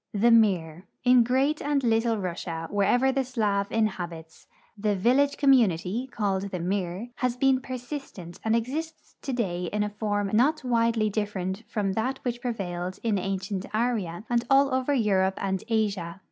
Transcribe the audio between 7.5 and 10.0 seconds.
persistent and exists today in a